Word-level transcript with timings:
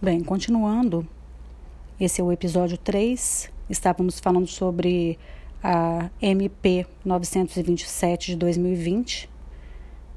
Bem, 0.00 0.22
continuando, 0.22 1.04
esse 1.98 2.20
é 2.20 2.24
o 2.24 2.30
episódio 2.30 2.78
3. 2.78 3.50
Estávamos 3.68 4.20
falando 4.20 4.46
sobre 4.46 5.18
a 5.60 6.08
MP 6.22 6.86
927 7.04 8.30
de 8.30 8.36
2020, 8.36 9.28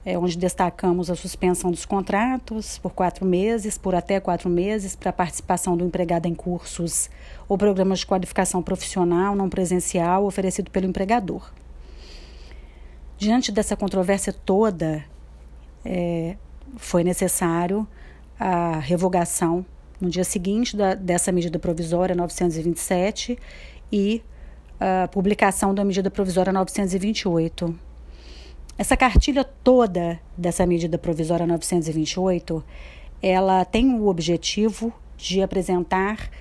é, 0.06 0.20
onde 0.20 0.38
destacamos 0.38 1.10
a 1.10 1.16
suspensão 1.16 1.72
dos 1.72 1.84
contratos 1.84 2.78
por 2.78 2.94
quatro 2.94 3.26
meses, 3.26 3.76
por 3.76 3.96
até 3.96 4.20
quatro 4.20 4.52
meses, 4.52 4.96
para 4.96 5.10
a 5.10 5.14
participação 5.14 5.76
do 5.76 5.84
empregado 5.84 6.28
em 6.28 6.36
cursos 6.36 7.10
ou 7.50 7.58
programas 7.58 8.02
de 8.02 8.06
qualificação 8.06 8.62
profissional 8.62 9.36
não 9.36 9.50
presencial 9.50 10.26
oferecido 10.26 10.70
pelo 10.70 10.86
empregador. 10.86 11.52
Diante 13.18 13.52
dessa 13.52 13.76
controvérsia 13.76 14.32
toda, 14.32 15.04
é, 15.84 16.38
foi 16.78 17.04
necessário 17.04 17.88
a 18.44 18.80
revogação 18.80 19.64
no 20.00 20.10
dia 20.10 20.24
seguinte 20.24 20.76
da, 20.76 20.96
dessa 20.96 21.32
medida 21.32 21.60
provisória 21.60 22.16
927 22.16 23.38
e 23.92 24.24
a 24.80 25.08
publicação 25.10 25.76
da 25.76 25.86
medida 25.86 26.10
provisória 26.10 26.52
928. 26.52 27.78
Essa 28.80 28.98
cartilha 28.98 29.44
toda 29.44 30.20
dessa 30.36 30.66
medida 30.66 30.98
provisória 30.98 31.46
928, 31.46 32.64
ela 33.22 33.64
tem 33.64 33.94
o 33.94 34.08
objetivo 34.08 34.92
de 35.16 35.44
apresentar 35.44 36.32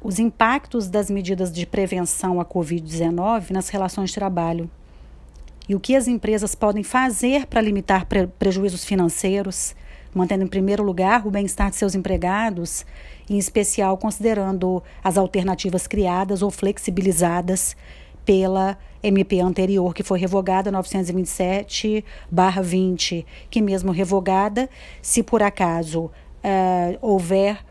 os 0.00 0.20
impactos 0.20 0.88
das 0.88 1.10
medidas 1.10 1.50
de 1.50 1.66
prevenção 1.66 2.40
à 2.40 2.44
Covid-19 2.44 3.50
nas 3.50 3.70
relações 3.70 4.10
de 4.10 4.14
trabalho 4.14 4.70
e 5.68 5.74
o 5.74 5.80
que 5.80 5.96
as 5.96 6.06
empresas 6.06 6.54
podem 6.54 6.84
fazer 6.84 7.46
para 7.46 7.60
limitar 7.60 8.06
pre 8.06 8.26
prejuízos 8.26 8.84
financeiros, 8.84 9.74
mantendo 10.14 10.44
em 10.44 10.48
primeiro 10.48 10.82
lugar 10.82 11.26
o 11.26 11.30
bem-estar 11.30 11.68
de 11.70 11.76
seus 11.76 11.94
empregados, 11.94 12.86
em 13.28 13.36
especial 13.36 13.98
considerando 13.98 14.82
as 15.02 15.18
alternativas 15.18 15.86
criadas 15.86 16.40
ou 16.42 16.50
flexibilizadas 16.50 17.76
pela 18.24 18.78
MP 19.02 19.40
anterior, 19.40 19.92
que 19.94 20.02
foi 20.02 20.18
revogada 20.18 20.72
927-20, 20.72 23.26
que 23.50 23.60
mesmo 23.60 23.92
revogada, 23.92 24.70
se 25.02 25.22
por 25.22 25.42
acaso 25.42 26.04
uh, 26.04 26.10
houver 27.02 27.62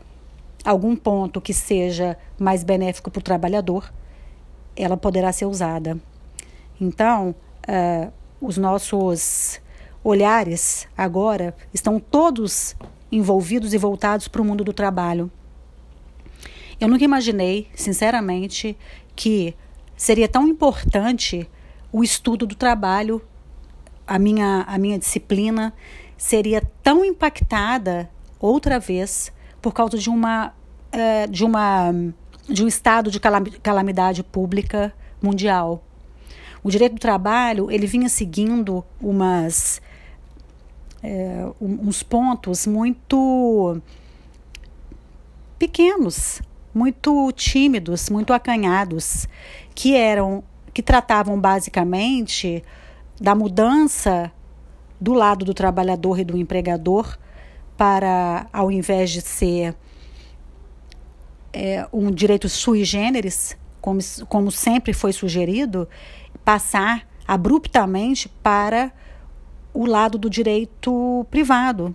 algum 0.64 0.94
ponto 0.94 1.40
que 1.40 1.52
seja 1.52 2.16
mais 2.38 2.62
benéfico 2.62 3.10
para 3.10 3.18
o 3.18 3.22
trabalhador, 3.22 3.92
ela 4.76 4.96
poderá 4.96 5.32
ser 5.32 5.46
usada. 5.46 5.98
Então, 6.80 7.34
uh, 7.68 8.12
os 8.40 8.56
nossos 8.56 9.60
olhares 10.04 10.86
agora 10.96 11.56
estão 11.72 11.98
todos 11.98 12.76
envolvidos 13.10 13.72
e 13.72 13.78
voltados 13.78 14.28
para 14.28 14.42
o 14.42 14.44
mundo 14.44 14.62
do 14.62 14.72
trabalho. 14.72 15.30
Eu 16.80 16.88
nunca 16.88 17.04
imaginei, 17.04 17.68
sinceramente, 17.74 18.76
que 19.16 19.56
seria 19.96 20.28
tão 20.28 20.46
importante 20.46 21.48
o 21.90 22.04
estudo 22.04 22.46
do 22.46 22.54
trabalho, 22.54 23.22
a 24.06 24.18
minha, 24.18 24.64
a 24.68 24.76
minha 24.76 24.98
disciplina 24.98 25.72
seria 26.16 26.60
tão 26.82 27.04
impactada 27.04 28.10
outra 28.38 28.78
vez 28.78 29.32
por 29.62 29.72
causa 29.72 29.96
de 29.96 30.10
uma, 30.10 30.48
uh, 30.48 31.30
de 31.30 31.44
uma 31.44 31.92
de 32.48 32.62
um 32.62 32.68
estado 32.68 33.10
de 33.10 33.18
calamidade 33.18 34.22
pública 34.22 34.92
mundial. 35.22 35.82
O 36.64 36.70
direito 36.70 36.94
do 36.94 37.00
trabalho 37.00 37.70
ele 37.70 37.86
vinha 37.86 38.08
seguindo 38.08 38.82
umas 38.98 39.82
é, 41.02 41.46
uns 41.60 42.02
pontos 42.02 42.66
muito 42.66 43.78
pequenos, 45.58 46.40
muito 46.74 47.30
tímidos, 47.32 48.08
muito 48.08 48.32
acanhados, 48.32 49.28
que 49.74 49.94
eram 49.94 50.42
que 50.72 50.82
tratavam 50.82 51.38
basicamente 51.38 52.64
da 53.20 53.34
mudança 53.34 54.32
do 55.00 55.12
lado 55.12 55.44
do 55.44 55.54
trabalhador 55.54 56.18
e 56.18 56.24
do 56.24 56.36
empregador 56.36 57.16
para, 57.76 58.46
ao 58.52 58.72
invés 58.72 59.10
de 59.10 59.20
ser 59.20 59.76
é, 61.52 61.86
um 61.92 62.10
direito 62.10 62.48
sui 62.48 62.84
generis, 62.84 63.56
como, 63.80 64.00
como 64.28 64.50
sempre 64.50 64.92
foi 64.92 65.12
sugerido, 65.12 65.86
passar 66.44 67.06
abruptamente 67.26 68.28
para 68.42 68.92
o 69.72 69.86
lado 69.86 70.18
do 70.18 70.30
direito 70.30 71.26
privado, 71.30 71.94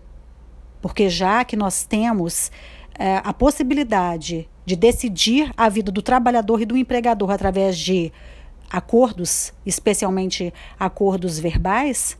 porque 0.81 1.09
já 1.09 1.45
que 1.45 1.55
nós 1.55 1.85
temos 1.85 2.51
é, 2.97 3.21
a 3.23 3.31
possibilidade 3.31 4.49
de 4.65 4.75
decidir 4.75 5.51
a 5.55 5.69
vida 5.69 5.91
do 5.91 6.01
trabalhador 6.01 6.61
e 6.61 6.65
do 6.65 6.75
empregador 6.75 7.31
através 7.31 7.77
de 7.77 8.11
acordos, 8.69 9.53
especialmente 9.65 10.53
acordos 10.77 11.39
verbais, 11.39 12.17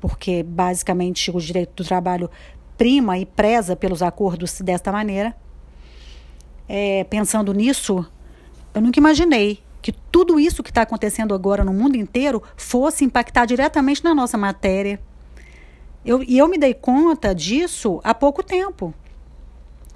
porque 0.00 0.42
basicamente 0.42 1.30
o 1.30 1.40
direito 1.40 1.82
do 1.82 1.86
trabalho 1.86 2.30
prima 2.76 3.18
e 3.18 3.26
preza 3.26 3.76
pelos 3.76 4.02
acordos 4.02 4.60
desta 4.60 4.90
maneira. 4.90 5.36
É, 6.68 7.04
pensando 7.04 7.52
nisso, 7.52 8.04
eu 8.74 8.80
nunca 8.80 8.98
imaginei 8.98 9.60
que 9.86 9.92
tudo 10.10 10.40
isso 10.40 10.64
que 10.64 10.70
está 10.70 10.82
acontecendo 10.82 11.32
agora 11.32 11.62
no 11.62 11.72
mundo 11.72 11.94
inteiro 11.94 12.42
fosse 12.56 13.04
impactar 13.04 13.46
diretamente 13.46 14.02
na 14.02 14.16
nossa 14.16 14.36
matéria. 14.36 15.00
Eu, 16.04 16.24
e 16.24 16.36
eu 16.36 16.48
me 16.48 16.58
dei 16.58 16.74
conta 16.74 17.32
disso 17.32 18.00
há 18.02 18.12
pouco 18.12 18.42
tempo. 18.42 18.92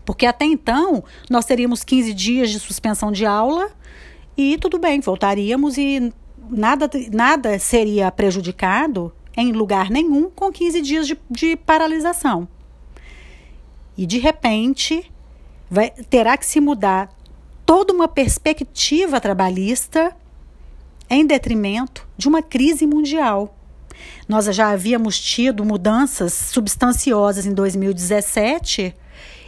Porque 0.04 0.26
até 0.26 0.44
então 0.44 1.02
nós 1.28 1.44
teríamos 1.44 1.82
15 1.82 2.14
dias 2.14 2.50
de 2.50 2.60
suspensão 2.60 3.10
de 3.10 3.26
aula 3.26 3.68
e 4.36 4.56
tudo 4.58 4.78
bem, 4.78 5.00
voltaríamos 5.00 5.76
e 5.76 6.12
nada, 6.48 6.88
nada 7.12 7.58
seria 7.58 8.12
prejudicado 8.12 9.12
em 9.36 9.50
lugar 9.50 9.90
nenhum 9.90 10.30
com 10.30 10.52
15 10.52 10.80
dias 10.82 11.04
de, 11.08 11.18
de 11.28 11.56
paralisação. 11.56 12.46
E 13.98 14.06
de 14.06 14.20
repente 14.20 15.12
vai, 15.68 15.90
terá 15.90 16.36
que 16.36 16.46
se 16.46 16.60
mudar 16.60 17.10
toda 17.70 17.92
uma 17.92 18.08
perspectiva 18.08 19.20
trabalhista 19.20 20.12
em 21.08 21.24
detrimento 21.24 22.04
de 22.16 22.26
uma 22.26 22.42
crise 22.42 22.84
mundial. 22.84 23.56
Nós 24.28 24.46
já 24.46 24.70
havíamos 24.70 25.20
tido 25.20 25.64
mudanças 25.64 26.32
substanciosas 26.32 27.46
em 27.46 27.54
2017 27.54 28.92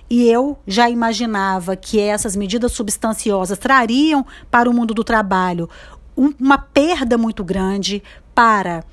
e 0.09 0.29
eu 0.29 0.57
já 0.69 0.89
imaginava 0.89 1.75
que 1.75 1.99
essas 1.99 2.37
medidas 2.37 2.71
substanciosas 2.71 3.59
trariam 3.59 4.25
para 4.49 4.71
o 4.71 4.73
mundo 4.73 4.95
do 4.95 5.03
trabalho 5.03 5.69
uma 6.17 6.59
perda 6.59 7.19
muito 7.19 7.43
grande 7.43 8.05
para 8.33 8.85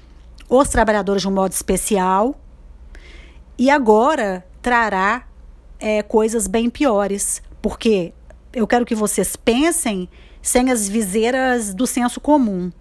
os 0.49 0.69
trabalhadores 0.69 1.21
de 1.21 1.27
um 1.27 1.31
modo 1.31 1.51
especial 1.51 2.33
e 3.59 3.69
agora 3.69 4.43
trará 4.59 5.27
é, 5.79 6.01
coisas 6.01 6.47
bem 6.47 6.67
piores, 6.67 7.43
porque 7.61 8.11
eu 8.53 8.65
quero 8.67 8.85
que 8.85 8.95
vocês 8.95 9.35
pensem 9.35 10.09
sem 10.41 10.71
as 10.71 10.87
viseiras 10.87 11.73
do 11.73 11.85
senso 11.85 12.19
comum. 12.19 12.71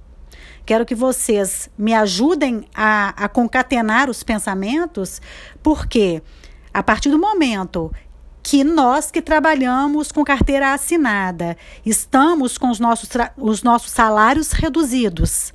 Quero 0.65 0.85
que 0.85 0.95
vocês 0.95 1.71
me 1.79 1.95
ajudem 1.95 2.67
a, 2.75 3.25
a 3.25 3.29
concatenar 3.29 4.11
os 4.11 4.23
pensamentos, 4.23 5.21
porque 5.63 6.23
a 6.73 6.83
partir 6.83 7.11
do 7.11 7.19
momento 7.19 7.93
que 8.43 8.63
nós 8.63 9.11
que 9.11 9.21
trabalhamos 9.21 10.13
com 10.13 10.25
carteira 10.25 10.73
assinada 10.73 11.57
estamos 11.85 12.57
com 12.57 12.71
os 12.71 12.79
nossos, 12.79 13.09
os 13.37 13.63
nossos 13.63 13.91
salários 13.91 14.53
reduzidos 14.53 15.53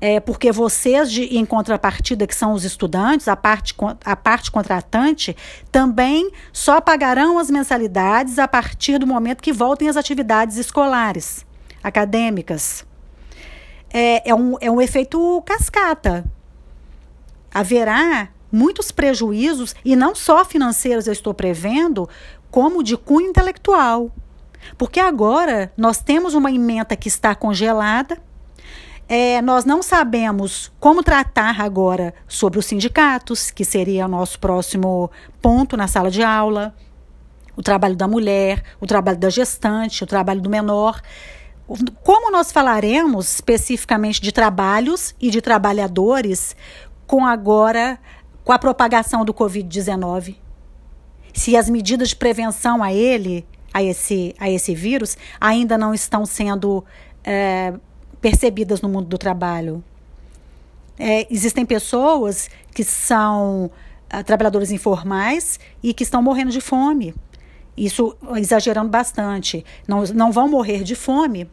é, 0.00 0.18
porque 0.18 0.50
vocês, 0.50 1.12
de, 1.12 1.24
em 1.36 1.44
contrapartida, 1.44 2.26
que 2.26 2.34
são 2.34 2.52
os 2.52 2.64
estudantes, 2.64 3.28
a 3.28 3.36
parte, 3.36 3.74
a 4.04 4.16
parte 4.16 4.50
contratante, 4.50 5.36
também 5.70 6.30
só 6.52 6.80
pagarão 6.80 7.38
as 7.38 7.50
mensalidades 7.50 8.38
a 8.38 8.48
partir 8.48 8.98
do 8.98 9.06
momento 9.06 9.42
que 9.42 9.52
voltem 9.52 9.88
as 9.88 9.96
atividades 9.96 10.56
escolares, 10.56 11.44
acadêmicas. 11.82 12.86
É, 13.92 14.30
é, 14.30 14.34
um, 14.34 14.56
é 14.60 14.70
um 14.70 14.80
efeito 14.80 15.42
cascata. 15.44 16.24
Haverá 17.52 18.28
muitos 18.50 18.90
prejuízos, 18.90 19.74
e 19.84 19.94
não 19.94 20.14
só 20.14 20.44
financeiros 20.44 21.06
eu 21.06 21.12
estou 21.12 21.34
prevendo, 21.34 22.08
como 22.50 22.82
de 22.82 22.96
cunho 22.96 23.28
intelectual. 23.28 24.10
Porque 24.78 24.98
agora 24.98 25.72
nós 25.76 25.98
temos 25.98 26.34
uma 26.34 26.50
emenda 26.50 26.96
que 26.96 27.08
está 27.08 27.34
congelada 27.34 28.18
é, 29.10 29.42
nós 29.42 29.64
não 29.64 29.82
sabemos 29.82 30.70
como 30.78 31.02
tratar 31.02 31.60
agora 31.60 32.14
sobre 32.28 32.60
os 32.60 32.66
sindicatos, 32.66 33.50
que 33.50 33.64
seria 33.64 34.06
o 34.06 34.08
nosso 34.08 34.38
próximo 34.38 35.10
ponto 35.42 35.76
na 35.76 35.88
sala 35.88 36.10
de 36.10 36.22
aula, 36.22 36.72
o 37.56 37.62
trabalho 37.62 37.96
da 37.96 38.06
mulher, 38.06 38.62
o 38.80 38.86
trabalho 38.86 39.18
da 39.18 39.28
gestante, 39.28 40.04
o 40.04 40.06
trabalho 40.06 40.40
do 40.40 40.48
menor. 40.48 41.02
Como 42.04 42.30
nós 42.30 42.52
falaremos 42.52 43.34
especificamente 43.34 44.22
de 44.22 44.30
trabalhos 44.30 45.14
e 45.20 45.28
de 45.28 45.40
trabalhadores 45.40 46.54
com 47.06 47.26
agora 47.26 47.98
com 48.44 48.52
a 48.52 48.58
propagação 48.58 49.24
do 49.24 49.34
Covid-19? 49.34 50.36
se 51.32 51.56
as 51.56 51.68
medidas 51.68 52.10
de 52.10 52.16
prevenção 52.16 52.82
a 52.82 52.92
ele, 52.92 53.46
a 53.72 53.82
esse, 53.82 54.34
a 54.38 54.50
esse 54.50 54.74
vírus, 54.74 55.16
ainda 55.40 55.78
não 55.78 55.94
estão 55.94 56.26
sendo 56.26 56.84
é, 57.24 57.74
percebidas 58.20 58.80
no 58.80 58.88
mundo 58.88 59.06
do 59.06 59.18
trabalho. 59.18 59.82
É, 60.98 61.26
existem 61.30 61.64
pessoas 61.64 62.50
que 62.74 62.84
são 62.84 63.70
uh, 64.12 64.24
trabalhadores 64.24 64.70
informais 64.70 65.58
e 65.82 65.94
que 65.94 66.02
estão 66.02 66.22
morrendo 66.22 66.50
de 66.50 66.60
fome. 66.60 67.14
Isso 67.76 68.14
exagerando 68.36 68.90
bastante. 68.90 69.64
Não, 69.88 70.02
não 70.14 70.30
vão 70.30 70.48
morrer 70.48 70.82
de 70.82 70.94
fome 70.94 71.48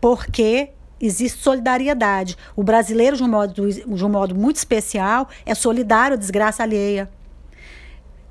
porque 0.00 0.70
existe 1.00 1.38
solidariedade. 1.38 2.36
O 2.56 2.62
brasileiro, 2.62 3.16
de 3.16 3.22
um 3.22 3.28
modo, 3.28 3.70
de 3.70 4.04
um 4.04 4.08
modo 4.08 4.34
muito 4.34 4.56
especial, 4.56 5.28
é 5.44 5.54
solidário 5.54 6.14
à 6.14 6.18
desgraça 6.18 6.62
alheia. 6.62 7.10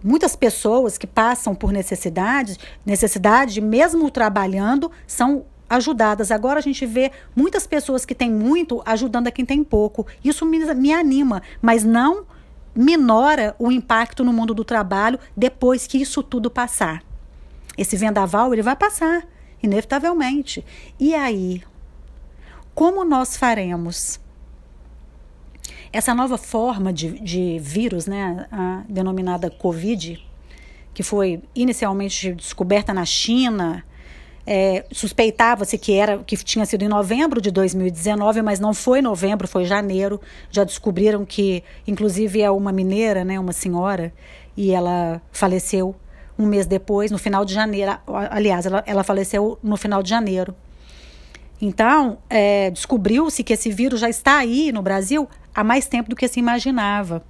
Muitas 0.03 0.35
pessoas 0.35 0.97
que 0.97 1.05
passam 1.05 1.53
por 1.53 1.71
necessidade, 1.71 2.57
necessidade, 2.83 3.61
mesmo 3.61 4.09
trabalhando, 4.09 4.91
são 5.05 5.45
ajudadas. 5.71 6.31
Agora 6.31 6.59
a 6.59 6.61
gente 6.61 6.85
vê 6.85 7.11
muitas 7.33 7.65
pessoas 7.65 8.03
que 8.03 8.13
têm 8.13 8.29
muito 8.29 8.81
ajudando 8.85 9.27
a 9.27 9.31
quem 9.31 9.45
tem 9.45 9.63
pouco. 9.63 10.05
Isso 10.21 10.45
me, 10.45 10.59
me 10.75 10.93
anima, 10.93 11.41
mas 11.61 11.85
não 11.85 12.25
minora 12.75 13.55
o 13.57 13.71
impacto 13.71 14.23
no 14.23 14.33
mundo 14.33 14.53
do 14.53 14.65
trabalho 14.65 15.17
depois 15.35 15.87
que 15.87 15.97
isso 15.97 16.21
tudo 16.21 16.51
passar. 16.51 17.01
Esse 17.77 17.95
vendaval 17.95 18.53
ele 18.53 18.61
vai 18.61 18.75
passar, 18.75 19.25
inevitavelmente. 19.63 20.63
E 20.99 21.15
aí, 21.15 21.63
como 22.75 23.05
nós 23.05 23.37
faremos? 23.37 24.19
Essa 25.93 26.13
nova 26.13 26.37
forma 26.37 26.91
de, 26.91 27.17
de 27.19 27.59
vírus, 27.59 28.07
né, 28.07 28.45
a 28.51 28.83
denominada 28.89 29.49
Covid, 29.49 30.21
que 30.93 31.01
foi 31.01 31.41
inicialmente 31.55 32.33
descoberta 32.33 32.93
na 32.93 33.05
China, 33.05 33.85
é, 34.45 34.85
Suspeitava-se 34.91 35.77
que 35.77 35.93
era 35.93 36.17
que 36.19 36.35
tinha 36.37 36.65
sido 36.65 36.83
em 36.83 36.87
novembro 36.87 37.41
de 37.41 37.51
2019, 37.51 38.41
mas 38.41 38.59
não 38.59 38.73
foi 38.73 39.01
novembro, 39.01 39.47
foi 39.47 39.65
janeiro. 39.65 40.19
Já 40.49 40.63
descobriram 40.63 41.25
que, 41.25 41.63
inclusive, 41.87 42.41
é 42.41 42.49
uma 42.49 42.71
mineira, 42.71 43.23
né, 43.23 43.39
uma 43.39 43.53
senhora, 43.53 44.13
e 44.55 44.71
ela 44.71 45.21
faleceu 45.31 45.95
um 46.37 46.45
mês 46.45 46.65
depois, 46.65 47.11
no 47.11 47.17
final 47.17 47.45
de 47.45 47.53
janeiro. 47.53 47.97
Aliás, 48.07 48.65
ela, 48.65 48.83
ela 48.85 49.03
faleceu 49.03 49.59
no 49.61 49.77
final 49.77 50.01
de 50.01 50.09
janeiro. 50.09 50.55
Então, 51.61 52.17
é, 52.27 52.71
descobriu-se 52.71 53.43
que 53.43 53.53
esse 53.53 53.69
vírus 53.69 53.99
já 53.99 54.09
está 54.09 54.37
aí 54.37 54.71
no 54.71 54.81
Brasil 54.81 55.29
há 55.53 55.63
mais 55.63 55.85
tempo 55.85 56.09
do 56.09 56.15
que 56.15 56.27
se 56.27 56.39
imaginava. 56.39 57.23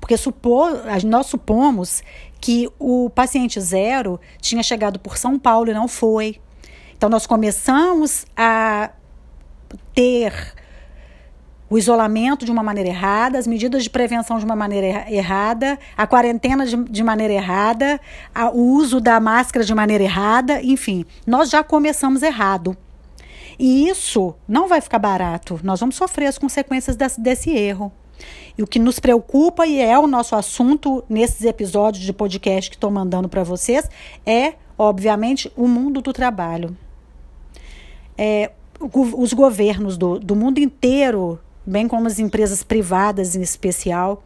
Porque 0.00 0.16
supor, 0.16 0.82
nós 1.04 1.26
supomos 1.26 2.02
que 2.40 2.68
o 2.78 3.08
paciente 3.10 3.60
zero 3.60 4.20
tinha 4.40 4.62
chegado 4.62 4.98
por 4.98 5.16
São 5.16 5.38
Paulo 5.38 5.70
e 5.70 5.74
não 5.74 5.86
foi. 5.86 6.40
Então, 6.96 7.10
nós 7.10 7.26
começamos 7.26 8.24
a 8.34 8.90
ter 9.94 10.32
o 11.68 11.76
isolamento 11.76 12.46
de 12.46 12.50
uma 12.50 12.62
maneira 12.62 12.88
errada, 12.88 13.38
as 13.38 13.46
medidas 13.46 13.84
de 13.84 13.90
prevenção 13.90 14.38
de 14.38 14.46
uma 14.46 14.56
maneira 14.56 15.04
errada, 15.12 15.78
a 15.94 16.06
quarentena 16.06 16.64
de, 16.64 16.74
de 16.84 17.04
maneira 17.04 17.34
errada, 17.34 18.00
a, 18.34 18.48
o 18.48 18.62
uso 18.76 18.98
da 18.98 19.20
máscara 19.20 19.62
de 19.62 19.74
maneira 19.74 20.04
errada, 20.04 20.62
enfim, 20.62 21.04
nós 21.26 21.50
já 21.50 21.62
começamos 21.62 22.22
errado. 22.22 22.74
E 23.58 23.88
isso 23.90 24.34
não 24.48 24.66
vai 24.66 24.80
ficar 24.80 24.98
barato, 24.98 25.60
nós 25.62 25.80
vamos 25.80 25.96
sofrer 25.96 26.26
as 26.26 26.38
consequências 26.38 26.96
desse, 26.96 27.20
desse 27.20 27.50
erro. 27.50 27.92
E 28.56 28.62
o 28.62 28.66
que 28.66 28.78
nos 28.78 28.98
preocupa 28.98 29.66
e 29.66 29.78
é 29.78 29.98
o 29.98 30.06
nosso 30.06 30.34
assunto 30.34 31.04
nesses 31.10 31.44
episódios 31.44 32.02
de 32.02 32.12
podcast 32.14 32.70
que 32.70 32.76
estou 32.76 32.90
mandando 32.90 33.28
para 33.28 33.44
vocês 33.44 33.86
é, 34.24 34.54
obviamente, 34.78 35.52
o 35.54 35.68
mundo 35.68 36.00
do 36.00 36.10
trabalho 36.10 36.74
é, 38.16 38.50
os 38.80 39.32
governos 39.32 39.96
do, 39.96 40.18
do 40.18 40.36
mundo 40.36 40.58
inteiro, 40.58 41.38
bem 41.64 41.88
como 41.88 42.06
as 42.06 42.18
empresas 42.18 42.62
privadas 42.62 43.34
em 43.34 43.42
especial, 43.42 44.22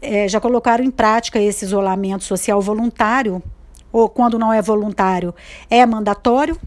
é, 0.00 0.28
já 0.28 0.40
colocaram 0.40 0.84
em 0.84 0.90
prática 0.90 1.40
esse 1.40 1.64
isolamento 1.64 2.24
social 2.24 2.60
voluntário, 2.60 3.42
ou 3.92 4.08
quando 4.08 4.38
não 4.38 4.52
é 4.52 4.62
voluntário, 4.62 5.34
é 5.70 5.84
mandatório, 5.84 6.58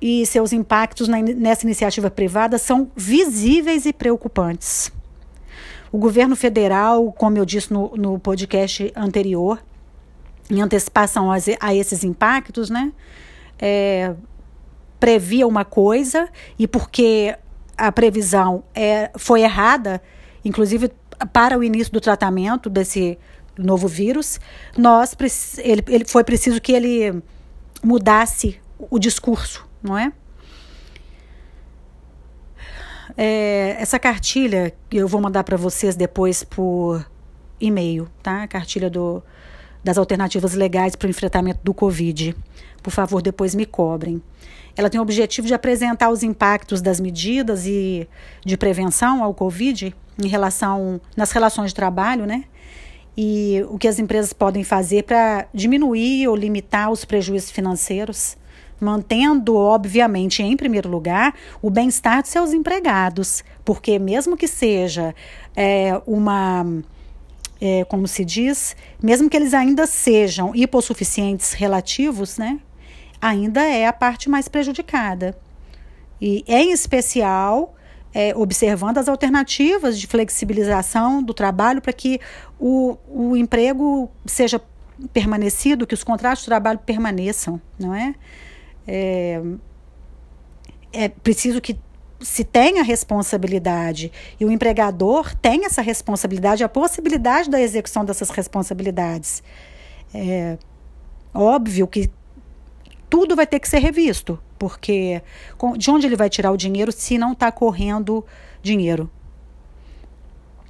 e 0.00 0.26
seus 0.26 0.52
impactos 0.52 1.06
na, 1.06 1.20
nessa 1.22 1.64
iniciativa 1.64 2.10
privada 2.10 2.58
são 2.58 2.90
visíveis 2.96 3.86
e 3.86 3.92
preocupantes. 3.92 4.90
O 5.92 5.98
governo 5.98 6.34
federal, 6.34 7.12
como 7.12 7.38
eu 7.38 7.44
disse 7.44 7.72
no, 7.72 7.92
no 7.96 8.18
podcast 8.18 8.92
anterior, 8.96 9.62
em 10.50 10.60
antecipação 10.60 11.30
a, 11.30 11.36
a 11.60 11.74
esses 11.74 12.02
impactos, 12.02 12.68
né, 12.68 12.92
é, 13.60 14.12
previa 15.02 15.48
uma 15.48 15.64
coisa 15.64 16.28
e 16.56 16.68
porque 16.68 17.36
a 17.76 17.90
previsão 17.90 18.62
é, 18.72 19.10
foi 19.18 19.42
errada, 19.42 20.00
inclusive 20.44 20.92
para 21.32 21.58
o 21.58 21.64
início 21.64 21.92
do 21.92 22.00
tratamento 22.00 22.70
desse 22.70 23.18
novo 23.58 23.88
vírus, 23.88 24.38
nós 24.78 25.16
ele, 25.58 25.82
ele 25.88 26.04
foi 26.04 26.22
preciso 26.22 26.60
que 26.60 26.70
ele 26.70 27.20
mudasse 27.82 28.60
o 28.78 28.96
discurso, 28.96 29.68
não 29.82 29.98
é? 29.98 30.12
é 33.16 33.76
essa 33.80 33.98
cartilha 33.98 34.72
eu 34.88 35.08
vou 35.08 35.20
mandar 35.20 35.42
para 35.42 35.56
vocês 35.56 35.96
depois 35.96 36.44
por 36.44 37.04
e-mail, 37.60 38.08
tá? 38.22 38.44
A 38.44 38.46
cartilha 38.46 38.88
do, 38.88 39.20
das 39.82 39.98
alternativas 39.98 40.54
legais 40.54 40.94
para 40.94 41.08
o 41.08 41.10
enfrentamento 41.10 41.58
do 41.64 41.74
Covid. 41.74 42.36
Por 42.80 42.92
favor, 42.92 43.20
depois 43.20 43.52
me 43.52 43.66
cobrem. 43.66 44.22
Ela 44.76 44.88
tem 44.88 44.98
o 44.98 45.02
objetivo 45.02 45.46
de 45.46 45.54
apresentar 45.54 46.10
os 46.10 46.22
impactos 46.22 46.80
das 46.80 46.98
medidas 46.98 47.66
e 47.66 48.08
de 48.44 48.56
prevenção 48.56 49.22
ao 49.22 49.34
Covid 49.34 49.94
em 50.22 50.28
relação 50.28 51.00
nas 51.16 51.30
relações 51.32 51.70
de 51.70 51.74
trabalho, 51.74 52.26
né? 52.26 52.44
E 53.16 53.62
o 53.68 53.78
que 53.78 53.86
as 53.86 53.98
empresas 53.98 54.32
podem 54.32 54.64
fazer 54.64 55.04
para 55.04 55.46
diminuir 55.52 56.28
ou 56.28 56.34
limitar 56.34 56.90
os 56.90 57.04
prejuízos 57.04 57.50
financeiros, 57.50 58.36
mantendo, 58.80 59.54
obviamente, 59.54 60.42
em 60.42 60.56
primeiro 60.56 60.88
lugar, 60.88 61.34
o 61.60 61.68
bem-estar 61.68 62.22
de 62.22 62.28
seus 62.28 62.52
empregados, 62.52 63.44
porque 63.64 63.98
mesmo 63.98 64.36
que 64.36 64.48
seja 64.48 65.14
é, 65.54 66.00
uma 66.06 66.64
é, 67.60 67.84
como 67.84 68.08
se 68.08 68.24
diz, 68.24 68.74
mesmo 69.00 69.30
que 69.30 69.36
eles 69.36 69.54
ainda 69.54 69.86
sejam 69.86 70.52
hipossuficientes 70.52 71.52
relativos, 71.52 72.36
né, 72.36 72.58
ainda 73.22 73.64
é 73.64 73.86
a 73.86 73.92
parte 73.92 74.28
mais 74.28 74.48
prejudicada. 74.48 75.38
E, 76.20 76.44
em 76.48 76.72
especial, 76.72 77.76
é, 78.12 78.34
observando 78.36 78.98
as 78.98 79.08
alternativas 79.08 79.98
de 79.98 80.08
flexibilização 80.08 81.22
do 81.22 81.32
trabalho 81.32 81.80
para 81.80 81.92
que 81.92 82.20
o, 82.58 82.98
o 83.08 83.36
emprego 83.36 84.10
seja 84.26 84.60
permanecido, 85.12 85.86
que 85.86 85.94
os 85.94 86.02
contratos 86.02 86.42
de 86.42 86.46
trabalho 86.46 86.80
permaneçam, 86.80 87.60
não 87.78 87.94
é? 87.94 88.14
É, 88.86 89.40
é 90.92 91.08
preciso 91.08 91.60
que 91.60 91.78
se 92.20 92.44
tenha 92.44 92.82
responsabilidade 92.82 94.12
e 94.38 94.44
o 94.44 94.50
empregador 94.50 95.34
tem 95.36 95.64
essa 95.64 95.82
responsabilidade, 95.82 96.62
a 96.62 96.68
possibilidade 96.68 97.50
da 97.50 97.60
execução 97.60 98.04
dessas 98.04 98.30
responsabilidades. 98.30 99.42
É 100.14 100.58
óbvio 101.34 101.86
que 101.86 102.10
tudo 103.12 103.36
vai 103.36 103.46
ter 103.46 103.60
que 103.60 103.68
ser 103.68 103.78
revisto, 103.78 104.38
porque 104.58 105.20
de 105.76 105.90
onde 105.90 106.06
ele 106.06 106.16
vai 106.16 106.30
tirar 106.30 106.50
o 106.50 106.56
dinheiro 106.56 106.90
se 106.90 107.18
não 107.18 107.32
está 107.32 107.52
correndo 107.52 108.24
dinheiro? 108.62 109.10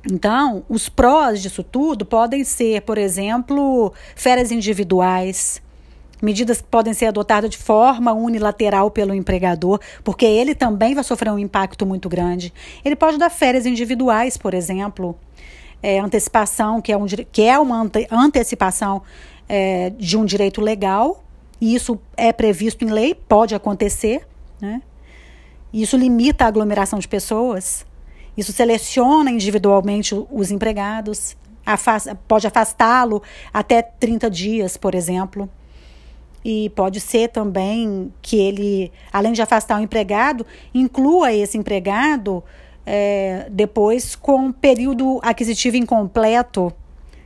Então, 0.05 0.65
os 0.69 0.89
prós 0.89 1.41
disso 1.41 1.63
tudo 1.63 2.05
podem 2.05 2.43
ser, 2.43 2.83
por 2.83 2.99
exemplo, 2.99 3.93
férias 4.17 4.51
individuais, 4.51 5.63
medidas 6.21 6.61
que 6.61 6.67
podem 6.67 6.93
ser 6.93 7.07
adotadas 7.07 7.49
de 7.49 7.59
forma 7.59 8.13
unilateral 8.13 8.91
pelo 8.91 9.15
empregador, 9.15 9.79
porque 10.03 10.27
ele 10.27 10.53
também 10.53 10.97
vai 10.97 11.05
sofrer 11.05 11.31
um 11.31 11.39
impacto 11.39 11.87
muito 11.87 12.09
grande. 12.09 12.53
Ele 12.85 12.97
pode 12.97 13.19
dar 13.19 13.31
férias 13.31 13.67
individuais, 13.67 14.37
por 14.37 14.53
exemplo, 14.53 15.17
é, 15.81 16.01
antecipação, 16.01 16.83
que 16.83 16.91
é, 16.91 16.97
um, 16.97 17.07
que 17.07 17.43
é 17.43 17.57
uma 17.57 17.83
ante, 17.83 18.09
antecipação 18.11 19.01
é, 19.49 19.91
de 19.91 20.17
um 20.17 20.25
direito 20.25 20.61
legal, 20.61 21.23
e 21.63 21.77
isso 21.77 21.97
é 22.17 22.33
previsto 22.33 22.85
em 22.85 22.89
lei, 22.89 23.15
pode 23.15 23.55
acontecer, 23.55 24.27
né? 24.61 24.83
Isso 25.73 25.97
limita 25.97 26.45
a 26.45 26.49
aglomeração 26.49 26.99
de 26.99 27.07
pessoas, 27.07 27.87
isso 28.37 28.53
seleciona 28.53 29.31
individualmente 29.31 30.13
os 30.29 30.51
empregados, 30.51 31.37
afasta, 31.65 32.17
pode 32.27 32.49
afastá-lo 32.49 33.23
até 33.55 33.81
30 33.81 34.29
dias, 34.29 34.77
por 34.77 34.93
exemplo. 34.93 35.49
E 36.45 36.69
pode 36.71 36.99
ser 36.99 37.29
também 37.29 38.13
que 38.21 38.37
ele, 38.41 38.91
além 39.13 39.33
de 39.33 39.41
afastar 39.41 39.79
o 39.79 39.85
empregado, 39.85 40.45
inclua 40.75 41.33
esse 41.33 41.57
empregado 41.57 42.43
é, 42.85 43.47
depois 43.49 44.17
com 44.17 44.51
período 44.51 45.21
aquisitivo 45.23 45.77
incompleto 45.77 46.75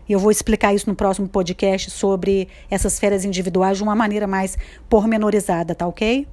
E 0.08 0.12
eu 0.12 0.18
vou 0.18 0.30
explicar 0.30 0.74
isso 0.74 0.88
no 0.88 0.94
próximo 0.94 1.28
podcast 1.28 1.90
sobre 1.90 2.48
essas 2.70 2.98
férias 2.98 3.24
individuais 3.24 3.76
de 3.76 3.82
uma 3.82 3.94
maneira 3.94 4.26
mais 4.26 4.56
pormenorizada, 4.88 5.74
tá 5.74 5.86
ok? 5.86 6.26